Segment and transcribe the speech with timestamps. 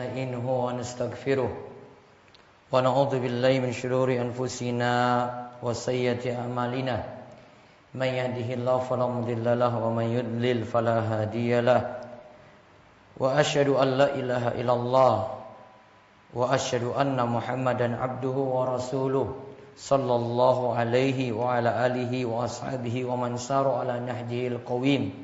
[0.00, 1.50] نستعينه ونستغفره
[2.72, 4.92] ونعوذ بالله من شرور أنفسنا
[5.62, 6.96] وسيئة أعمالنا
[7.94, 11.80] من يهده الله فلا مضل له ومن يضلل فلا هادي له
[13.16, 15.14] وأشهد أن لا إله إلا الله
[16.34, 19.26] وأشهد أن محمدا عبده ورسوله
[19.76, 25.23] صلى الله عليه وعلى آله وأصحابه ومن سار على نهجه القويم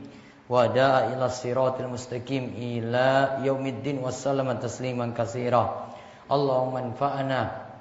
[0.52, 5.96] wa da'a ila siratil mustaqim ila yaumiddin wassalamu tasliman katsira.
[6.28, 7.72] Allahumma anfa'na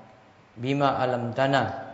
[0.54, 1.90] bima alamtana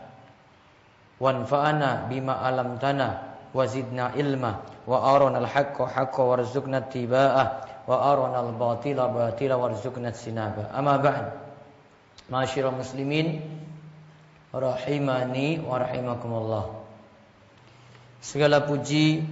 [1.17, 9.57] wanfa'na bima alamtana wazidna ilma wa arana al-haqqa haqqan warzuqna tibaa wa arana al-batila batila
[9.57, 11.25] warzuqna sinaba amma ba'd.
[12.29, 13.41] Ma'asyiral muslimin
[14.53, 16.65] rahimani wa rahimakumullah.
[18.21, 19.25] Segala puji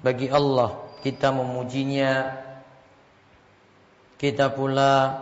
[0.00, 2.12] bagi Allah kita memujinya.
[4.20, 5.16] Kita pula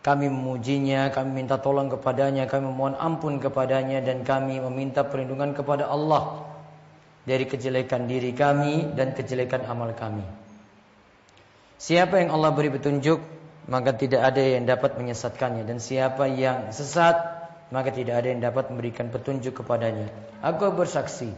[0.00, 5.88] kami memujinya kami minta tolong kepadanya kami memohon ampun kepadanya dan kami meminta perlindungan kepada
[5.88, 6.48] Allah
[7.28, 10.24] dari kejelekan diri kami dan kejelekan amal kami.
[11.76, 13.20] Siapa yang Allah beri petunjuk
[13.68, 15.64] maka tidak ada yang dapat menyesatkannya.
[15.68, 17.16] Dan siapa yang sesat
[17.68, 20.08] maka tidak ada yang dapat memberikan petunjuk kepadanya.
[20.40, 21.32] Aku bersaksi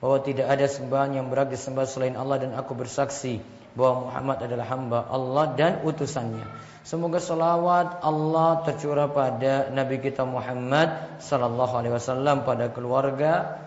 [0.00, 3.44] bahwa tidak ada sembahan yang berhak disembah selain Allah dan aku bersaksi
[3.76, 6.42] bahwa Muhammad adalah hamba Allah dan utusannya.
[6.82, 13.60] Semoga salawat Allah tercurah pada Nabi kita Muhammad sallallahu alaihi wasallam pada keluarga,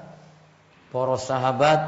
[0.90, 1.80] para sahabat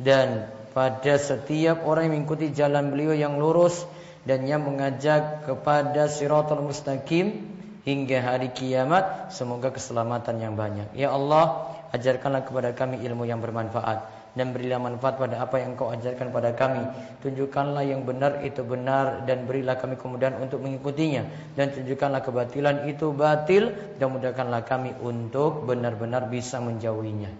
[0.00, 3.84] dan pada setiap orang yang mengikuti jalan beliau yang lurus
[4.24, 7.46] dan yang mengajak kepada siratal mustaqim
[7.84, 10.92] hingga hari kiamat semoga keselamatan yang banyak.
[10.96, 15.90] Ya Allah, Ajarkanlah kepada kami ilmu yang bermanfaat dan berilah manfaat pada apa yang Engkau
[15.90, 16.86] ajarkan pada kami.
[17.22, 21.26] Tunjukkanlah yang benar itu benar dan berilah kami kemudahan untuk mengikutinya
[21.58, 27.30] dan tunjukkanlah kebatilan itu batil dan mudahkanlah kami untuk benar-benar bisa menjauhinya.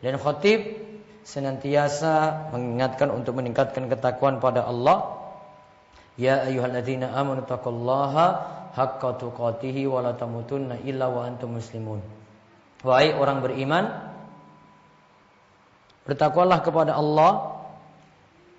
[0.00, 0.60] Dan khatib
[1.22, 5.20] senantiasa mengingatkan untuk meningkatkan ketakwaan pada Allah.
[6.18, 8.26] Ya ayyuhalladzina amanu taqullaha
[8.74, 12.19] haqqa tuqatih wa la tamutunna illa wa antum muslimun.
[12.80, 13.92] Wahai orang beriman,
[16.08, 17.60] bertakwalah kepada Allah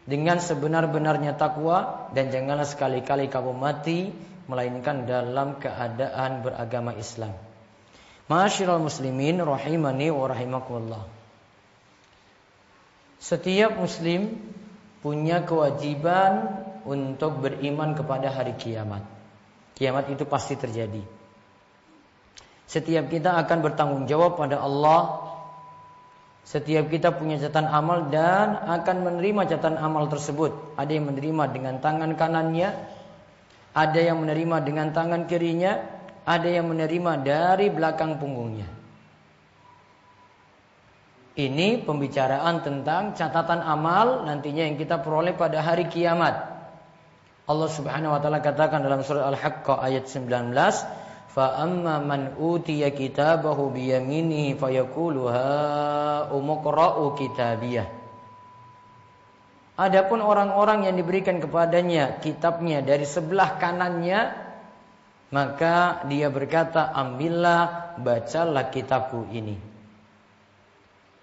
[0.06, 4.14] dengan sebenar-benarnya takwa dan janganlah sekali-kali kamu mati
[4.46, 7.34] melainkan dalam keadaan beragama Islam.
[8.30, 11.04] Masyiral muslimin rahimani wa rahimakumullah.
[13.22, 14.38] Setiap muslim
[15.02, 19.06] punya kewajiban untuk beriman kepada hari kiamat.
[19.78, 21.21] Kiamat itu pasti terjadi.
[22.72, 25.28] Setiap kita akan bertanggung jawab pada Allah.
[26.48, 30.56] Setiap kita punya catatan amal dan akan menerima catatan amal tersebut.
[30.80, 32.72] Ada yang menerima dengan tangan kanannya,
[33.76, 35.84] ada yang menerima dengan tangan kirinya,
[36.24, 38.72] ada yang menerima dari belakang punggungnya.
[41.36, 46.52] Ini pembicaraan tentang catatan amal nantinya yang kita peroleh pada hari kiamat.
[47.52, 50.56] Allah Subhanahu wa taala katakan dalam surah Al-Haqqah ayat 19,
[51.38, 57.88] Amma man utiya kitabahu biyaminihi fayaqulu ha umqra'u kitabiyah.
[59.80, 64.20] Adapun orang-orang yang diberikan kepadanya kitabnya dari sebelah kanannya,
[65.32, 69.71] maka dia berkata, "Ambillah, bacalah kitabku ini."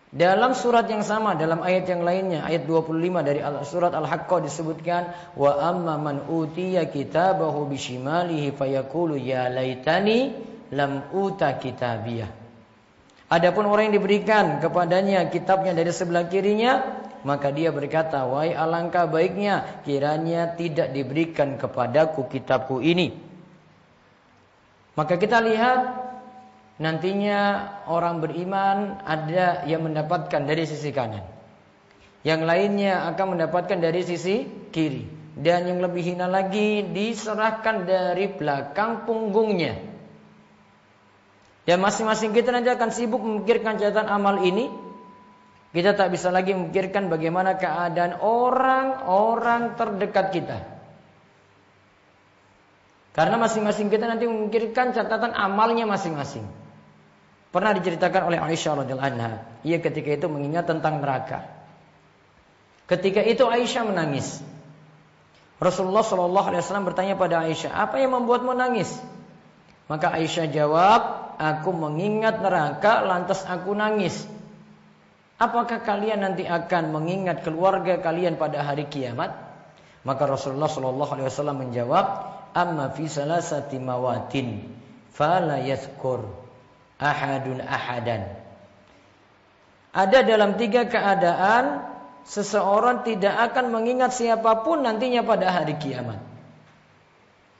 [0.09, 5.69] Dalam surat yang sama, dalam ayat yang lainnya, ayat 25 dari surat Al-Haqqah disebutkan, Wa
[5.69, 10.33] amma man utiya kitabahu bishimalihi fayaqulu ya laitani
[10.73, 12.33] lam uta kitabiyah.
[13.29, 19.85] Adapun orang yang diberikan kepadanya kitabnya dari sebelah kirinya, maka dia berkata, Wahai alangkah baiknya,
[19.85, 23.13] kiranya tidak diberikan kepadaku kitabku ini.
[24.97, 26.08] Maka kita lihat
[26.79, 27.41] nantinya
[27.91, 31.27] orang beriman ada yang mendapatkan dari sisi kanan.
[32.27, 35.19] Yang lainnya akan mendapatkan dari sisi kiri.
[35.39, 39.79] Dan yang lebih hina lagi diserahkan dari belakang punggungnya.
[41.63, 44.67] Dan masing-masing kita nanti akan sibuk memikirkan catatan amal ini.
[45.71, 50.59] Kita tak bisa lagi memikirkan bagaimana keadaan orang-orang terdekat kita.
[53.13, 56.68] Karena masing-masing kita nanti memikirkan catatan amalnya masing-masing.
[57.49, 61.49] Pernah diceritakan oleh Aisyah radhiyallahu anha, ia ketika itu mengingat tentang neraka.
[62.85, 64.45] Ketika itu Aisyah menangis.
[65.57, 68.93] Rasulullah Shallallahu alaihi wasallam bertanya pada Aisyah, "Apa yang membuatmu nangis?"
[69.89, 71.01] Maka Aisyah jawab,
[71.41, 74.29] "Aku mengingat neraka lantas aku nangis."
[75.41, 79.33] Apakah kalian nanti akan mengingat keluarga kalian pada hari kiamat?
[80.05, 82.07] Maka Rasulullah Shallallahu alaihi wasallam menjawab,
[82.53, 84.69] "Amma fi salasati mawatin
[85.17, 86.48] fala yadhkur
[86.99, 88.29] ahadun ahadan."
[89.95, 91.83] Ada dalam tiga keadaan
[92.29, 96.21] seseorang tidak akan mengingat siapa pun nantinya pada hari kiamat.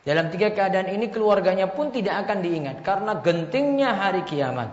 [0.05, 4.73] Dalam tiga keadaan ini keluarganya pun tidak akan diingat karena gentingnya hari kiamat.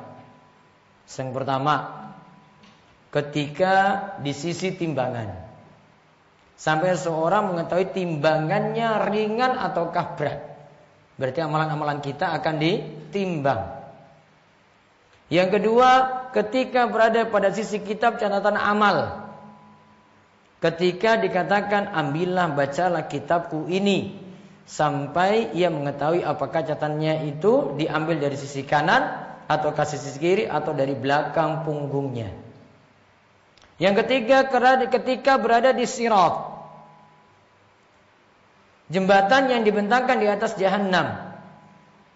[1.05, 1.75] Yang pertama,
[3.15, 3.75] ketika
[4.19, 5.47] di sisi timbangan.
[6.55, 10.39] Sampai seorang mengetahui timbangannya ringan ataukah berat.
[11.19, 13.84] Berarti amalan-amalan kita akan ditimbang.
[15.29, 15.89] Yang kedua,
[16.37, 19.25] ketika berada pada sisi kitab catatan amal.
[20.61, 24.17] Ketika dikatakan ambillah bacalah kitabku ini
[24.65, 30.97] sampai ia mengetahui apakah catatannya itu diambil dari sisi kanan atau sisi kiri atau dari
[30.97, 32.33] belakang punggungnya.
[33.77, 34.47] Yang ketiga
[34.89, 36.55] ketika berada di sirat.
[38.85, 41.24] Jembatan yang dibentangkan di atas jahanam.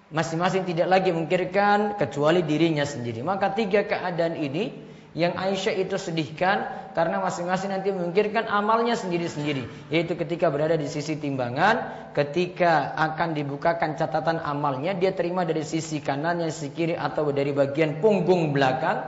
[0.09, 3.21] Masing-masing tidak lagi memikirkan kecuali dirinya sendiri.
[3.21, 4.73] Maka tiga keadaan ini
[5.13, 9.69] yang Aisyah itu sedihkan karena masing-masing nanti memikirkan amalnya sendiri-sendiri.
[9.93, 16.01] Yaitu ketika berada di sisi timbangan, ketika akan dibukakan catatan amalnya, dia terima dari sisi
[16.01, 19.05] kanannya, sisi kiri atau dari bagian punggung belakang.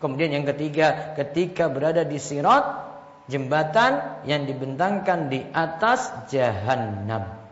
[0.00, 2.88] Kemudian yang ketiga, ketika berada di sirat,
[3.28, 7.47] jembatan yang dibentangkan di atas jahanam.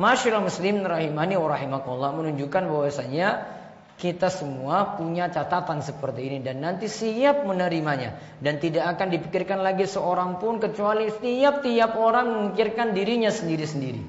[0.00, 3.44] Masyaallah muslim rahimani wa rahimakumullah menunjukkan bahwasanya
[4.00, 9.84] kita semua punya catatan seperti ini dan nanti siap menerimanya dan tidak akan dipikirkan lagi
[9.84, 14.00] seorang pun kecuali setiap tiap orang memikirkan dirinya sendiri-sendiri.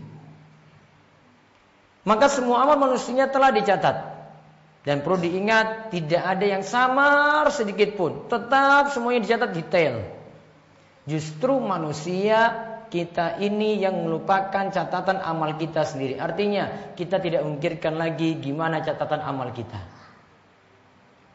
[2.08, 4.24] Maka semua amal manusia telah dicatat.
[4.82, 8.26] Dan perlu diingat, tidak ada yang samar sedikit pun.
[8.26, 10.02] Tetap semuanya dicatat detail.
[11.06, 16.20] Justru manusia kita ini yang melupakan catatan amal kita sendiri.
[16.20, 19.80] Artinya, kita tidak memikirkan lagi gimana catatan amal kita.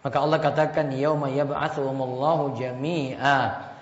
[0.05, 3.39] Maka Allah katakan, "Yauma yab'atsuhumullahu jami'a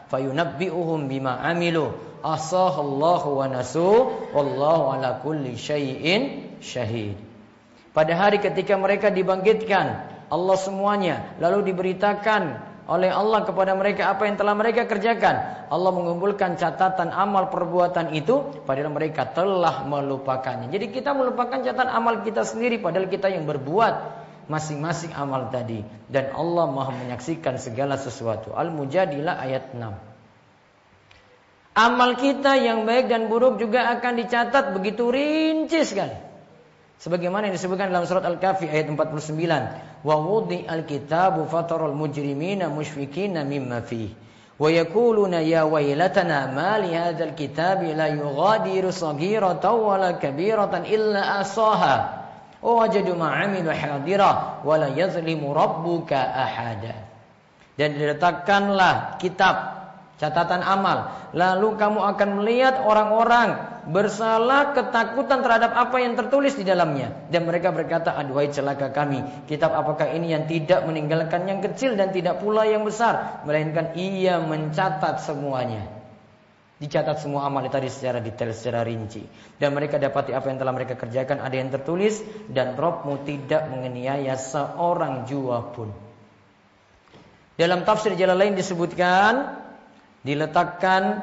[0.08, 1.92] fayunabbi'uhum bima 'amilu."
[2.24, 7.20] Asahallahu wa nasu wallahu ala kulli syai'in syahid.
[7.92, 14.36] Pada hari ketika mereka dibangkitkan, Allah semuanya lalu diberitakan oleh Allah kepada mereka apa yang
[14.36, 15.68] telah mereka kerjakan.
[15.72, 20.68] Allah mengumpulkan catatan amal perbuatan itu padahal mereka telah melupakannya.
[20.68, 25.80] Jadi kita melupakan catatan amal kita sendiri padahal kita yang berbuat masing-masing amal tadi
[26.12, 28.52] dan Allah Maha menyaksikan segala sesuatu.
[28.52, 30.14] Al-Mujadilah ayat 6.
[31.74, 36.14] Amal kita yang baik dan buruk juga akan dicatat begitu rinci sekali.
[36.98, 40.06] Sebagaimana yang disebutkan dalam surat Al-Kahfi ayat 49.
[40.06, 44.14] Wa wudi al-kitabu fataral mujrimina musyfikina mimma fih.
[44.54, 51.42] Wa yakuluna ya wailatana ma li hadzal kitabi la yughadiru saghiratan wa la kabiratan illa
[51.42, 52.24] asaha.
[52.64, 57.04] Wajadu ma'amilu hadira wa la yazlimu rabbuka ahada.
[57.76, 59.83] Dan diletakkanlah kitab
[60.18, 61.30] catatan amal.
[61.34, 67.12] Lalu kamu akan melihat orang-orang bersalah ketakutan terhadap apa yang tertulis di dalamnya.
[67.28, 69.20] Dan mereka berkata, aduhai celaka kami.
[69.50, 73.44] Kitab apakah ini yang tidak meninggalkan yang kecil dan tidak pula yang besar.
[73.44, 75.84] Melainkan ia mencatat semuanya.
[76.74, 79.22] Dicatat semua amal tadi secara detail, secara rinci.
[79.56, 82.18] Dan mereka dapati apa yang telah mereka kerjakan ada yang tertulis.
[82.50, 85.94] Dan Robmu tidak menganiaya seorang jua pun.
[87.54, 89.63] Dalam tafsir jalan lain disebutkan
[90.24, 91.20] diletakkan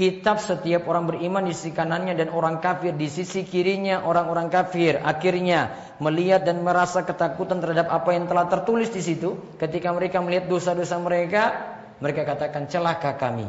[0.00, 4.96] kitab setiap orang beriman di sisi kanannya dan orang kafir di sisi kirinya orang-orang kafir.
[5.00, 9.36] Akhirnya melihat dan merasa ketakutan terhadap apa yang telah tertulis di situ.
[9.60, 13.44] Ketika mereka melihat dosa-dosa mereka mereka katakan celaka kami.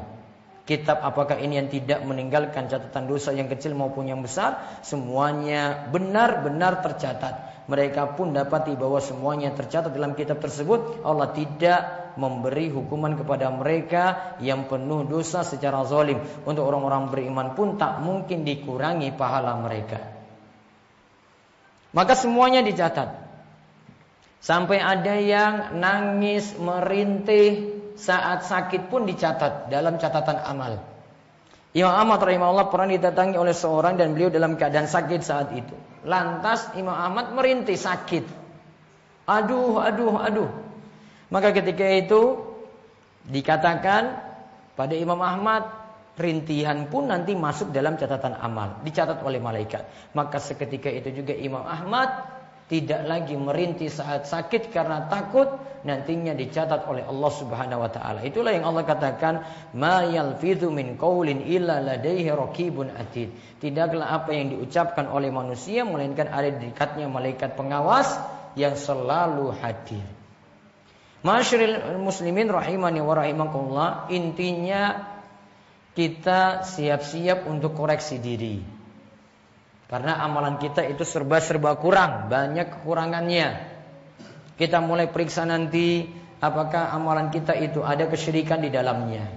[0.61, 4.79] Kitab apakah ini yang tidak meninggalkan catatan dosa yang kecil maupun yang besar?
[4.85, 7.65] Semuanya benar-benar tercatat.
[7.65, 11.01] Mereka pun dapati bahwa semuanya tercatat dalam kitab tersebut.
[11.01, 16.19] Allah tidak memberi hukuman kepada mereka yang penuh dosa secara zalim.
[16.47, 19.99] Untuk orang-orang beriman pun tak mungkin dikurangi pahala mereka.
[21.91, 23.19] Maka semuanya dicatat.
[24.41, 30.81] Sampai ada yang nangis, merintih saat sakit pun dicatat dalam catatan amal.
[31.71, 35.71] Imam Ahmad rahimahullah pernah didatangi oleh seorang dan beliau dalam keadaan sakit saat itu.
[36.03, 38.27] Lantas Imam Ahmad merintih sakit.
[39.29, 40.49] Aduh, aduh, aduh.
[41.31, 42.43] Maka ketika itu
[43.23, 44.19] dikatakan
[44.75, 45.63] pada Imam Ahmad
[46.19, 49.87] rintihan pun nanti masuk dalam catatan amal, dicatat oleh malaikat.
[50.11, 52.27] Maka seketika itu juga Imam Ahmad
[52.67, 58.23] tidak lagi merintih saat sakit karena takut nantinya dicatat oleh Allah Subhanahu wa taala.
[58.23, 59.43] Itulah yang Allah katakan,
[59.75, 66.31] "Ma yalfidhu min qaulin illa ladaihi raqibun atid." Tidaklah apa yang diucapkan oleh manusia melainkan
[66.31, 68.07] ada di dekatnya malaikat pengawas
[68.55, 70.20] yang selalu hadir.
[71.21, 75.05] Masyarul muslimin rahimani wa rahimakumullah, intinya
[75.93, 78.57] kita siap-siap untuk koreksi diri.
[79.85, 83.69] Karena amalan kita itu serba-serba kurang, banyak kekurangannya.
[84.57, 86.09] Kita mulai periksa nanti
[86.41, 89.29] apakah amalan kita itu ada kesyirikan di dalamnya.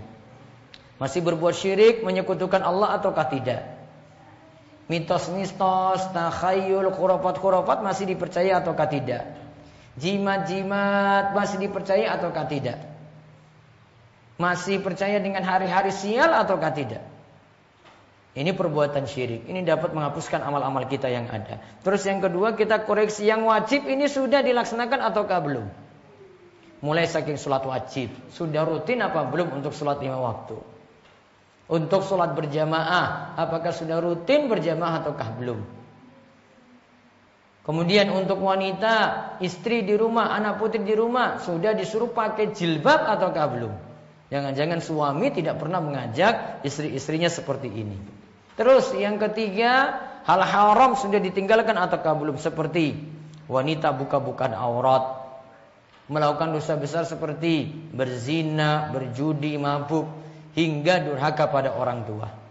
[0.96, 3.60] Masih berbuat syirik, menyekutukan Allah ataukah tidak?
[4.88, 9.43] Mitos-mitos, takhayul, khurafat-khurafat masih dipercaya ataukah tidak?
[9.94, 12.82] Jimat-jimat masih dipercaya ataukah tidak?
[14.34, 17.02] Masih percaya dengan hari-hari sial ataukah tidak?
[18.34, 19.46] Ini perbuatan syirik.
[19.46, 21.62] Ini dapat menghapuskan amal-amal kita yang ada.
[21.86, 25.66] Terus yang kedua kita koreksi yang wajib ini sudah dilaksanakan ataukah belum?
[26.82, 28.10] Mulai saking sholat wajib.
[28.34, 30.58] Sudah rutin apa belum untuk sholat lima waktu?
[31.70, 33.38] Untuk sholat berjamaah.
[33.38, 35.83] Apakah sudah rutin berjamaah ataukah belum?
[37.64, 38.94] Kemudian untuk wanita,
[39.40, 41.40] istri di rumah, anak putri di rumah.
[41.40, 43.73] Sudah disuruh pakai jilbab ataukah belum?
[44.28, 47.97] Jangan-jangan suami tidak pernah mengajak istri-istrinya seperti ini.
[48.61, 49.97] Terus yang ketiga,
[50.28, 53.00] hal haram sudah ditinggalkan ataukah belum seperti
[53.49, 55.25] wanita buka-bukaan aurat,
[56.12, 60.04] melakukan dosa besar seperti berzina, berjudi, mabuk,
[60.52, 62.43] hingga durhaka pada orang tua.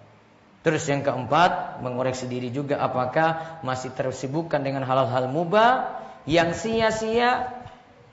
[0.63, 7.51] Terus yang keempat, mengoreksi diri juga apakah masih tersibukkan dengan hal-hal mubah yang sia-sia,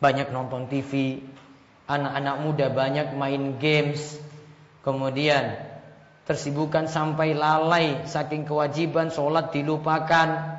[0.03, 1.23] banyak nonton TV,
[1.87, 4.19] anak-anak muda banyak main games,
[4.83, 5.63] kemudian
[6.27, 10.59] tersibukan sampai lalai saking kewajiban sholat dilupakan.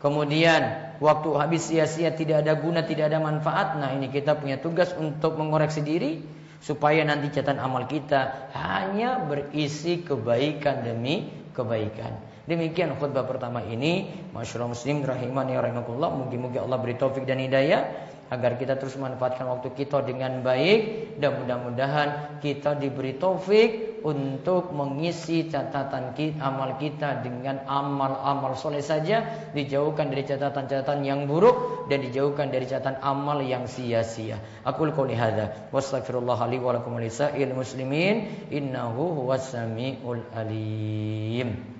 [0.00, 3.76] Kemudian waktu habis sia-sia tidak ada guna, tidak ada manfaat.
[3.76, 6.20] Nah ini kita punya tugas untuk mengoreksi diri
[6.60, 12.34] supaya nanti catatan amal kita hanya berisi kebaikan demi kebaikan.
[12.44, 14.04] Demikian khutbah pertama ini,
[14.36, 16.12] masyarakat muslim rahimani rahimakumullah.
[16.12, 21.44] Mungkin-mungkin Allah beri taufik dan hidayah agar kita terus memanfaatkan waktu kita dengan baik dan
[21.44, 29.24] mudah-mudahan kita diberi taufik untuk mengisi catatan kita, amal kita dengan amal-amal soleh saja
[29.56, 34.36] dijauhkan dari catatan-catatan yang buruk dan dijauhkan dari catatan amal yang sia-sia.
[34.68, 41.73] Aku qouli hadza wastaghfirullah li wa lakum muslimin innahu huwas samiul alim.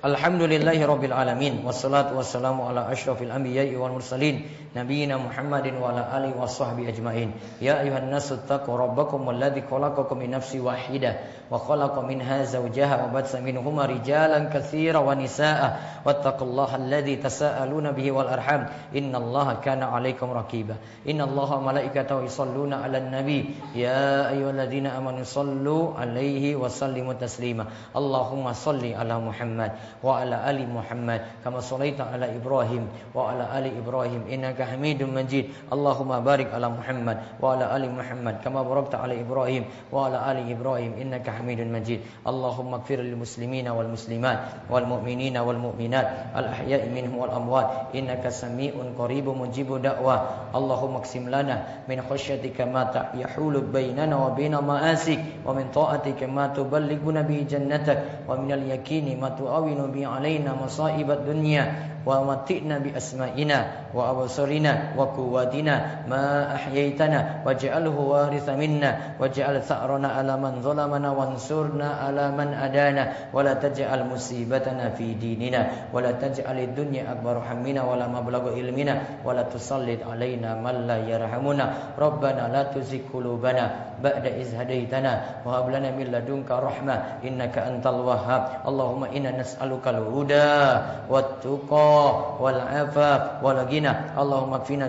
[0.00, 6.40] Alhamdulillahi rabbil alamin wassalatu wassalamu ala asyrafil anbiya'i wal mursalin nabiyina Muhammadin wa ala alihi
[6.40, 11.20] washabbihi ajmain ya ayuhan nasu taqu rabbakum alladzi khalaqakum min nafsin wahidah
[11.52, 18.08] wa khalaqa minha zawjaha wa batsa minhuma rijalan katsiran wa nisaa'a wattaqullaha alladzi tasaaluna bihi
[18.08, 25.28] wal arham innallaha kana 'alaikum raqiba innallaha wa malaikatahu yusalluna 'alan nabi ya ayyuhalladzina amanu
[25.28, 32.35] sallu 'alaihi wa sallimu taslima Allahumma salli ala Muhammad وعلى آل محمد كما صليت على
[32.35, 38.63] إبراهيم وعلى آل إبراهيم إنك حميد مجيد اللهم بارك على محمد وعلى آل محمد كما
[38.63, 46.07] باركت على إبراهيم وعلى آل إبراهيم إنك حميد مجيد اللهم اغفر للمسلمين والمسلمات والمؤمنين والمؤمنات
[46.35, 50.15] الأحياء منهم والأموات إنك سميع قريب مجيب دعوة
[50.55, 51.55] اللهم اقسم لنا
[51.89, 52.83] من خشيتك ما
[53.15, 57.97] يحول بيننا وبين مآسيك ومن طاعتك ما تبلغنا به جنتك
[58.29, 63.58] ومن اليقين ما تؤون به علينا مصائب الدنيا ومتئنا بأسمائنا
[63.94, 65.74] وأبصارنا وقواتنا
[66.08, 73.54] ما أحييتنا واجعله وارث منا واجعل ثأرنا على من ظلمنا وانصرنا على من أدانا ولا
[73.54, 78.94] تجعل مصيبتنا في ديننا ولا تجعل الدنيا أكبر همنا ولا مبلغ علمنا
[79.24, 81.64] ولا تسلط علينا من لا يرحمنا
[81.98, 88.02] ربنا لا تزغ قلوبنا ba'da iz hadaitana wa hab lana min ladunka rahmah innaka antal
[88.02, 88.64] wahhab.
[88.66, 94.16] Allahumma inna nas'alukal huda wat tuqa wal afaf wal ghina.
[94.16, 94.88] Allahumma kfina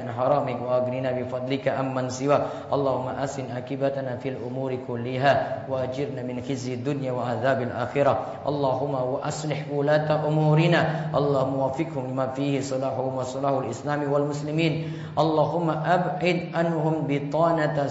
[0.00, 4.80] an haramik wa aghnina bi fadlika amman siwak Allahumma asin akibatana fil umuri
[5.68, 7.28] wa ajirna min khizyi dunya wa
[7.70, 8.42] akhirah.
[8.48, 11.12] Allahumma wa aslih ulata umurina.
[11.12, 12.64] Allahumma wafiqhum lima fihi
[14.08, 14.90] wal muslimin.
[15.14, 17.90] Allahumma ab'id anhum bitanata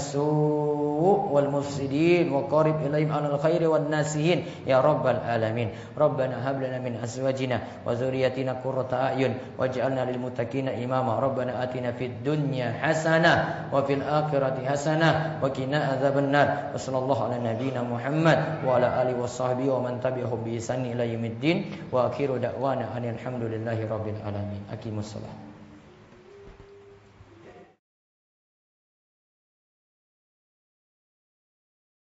[1.30, 5.70] والمفسدين وقارب إليهم على الخير والناسين يا رب العالمين.
[5.98, 11.20] ربنا هب لنا من أزواجنا وذريتنا قرة أعين واجعلنا للمتقين إماما.
[11.20, 13.34] ربنا آتنا في الدنيا حسنة
[13.74, 16.48] وفي الآخرة حسنة وقنا عذاب النار.
[16.76, 21.58] وصلى الله على نبينا محمد وعلى آله وصحبه ومن تبعهم بإحسان إلى يوم الدين.
[21.92, 24.62] وآخر دعوانا أن الحمد لله رب العالمين.
[24.74, 25.49] أقيموا الصلاة.